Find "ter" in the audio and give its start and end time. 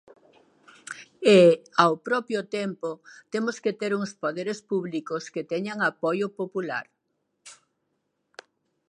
3.79-3.91